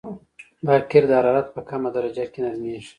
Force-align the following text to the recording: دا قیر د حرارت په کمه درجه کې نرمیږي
دا 0.65 0.75
قیر 0.89 1.03
د 1.07 1.11
حرارت 1.19 1.47
په 1.55 1.61
کمه 1.69 1.89
درجه 1.95 2.25
کې 2.31 2.39
نرمیږي 2.45 2.81